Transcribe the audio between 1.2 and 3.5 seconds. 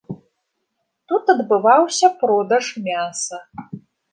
адбываўся продаж мяса.